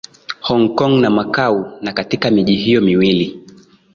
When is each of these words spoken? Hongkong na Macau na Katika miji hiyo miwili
Hongkong 0.39 0.99
na 1.01 1.09
Macau 1.09 1.77
na 1.81 1.93
Katika 1.93 2.31
miji 2.31 2.55
hiyo 2.55 2.81
miwili 2.81 3.43